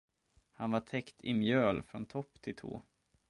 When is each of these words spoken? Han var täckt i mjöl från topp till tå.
Han 0.53 0.71
var 0.71 0.79
täckt 0.79 1.23
i 1.23 1.33
mjöl 1.33 1.83
från 1.83 2.05
topp 2.05 2.41
till 2.41 2.55
tå. 2.55 2.81